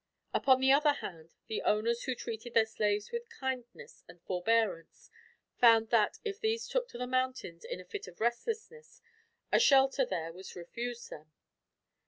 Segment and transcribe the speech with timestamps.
[0.33, 5.11] Upon the other hand, the owners who treated their slaves with kindness and forbearance
[5.59, 8.99] found that, if these took to the mountains in a fit of restlessness,
[9.51, 11.31] a shelter there was refused them.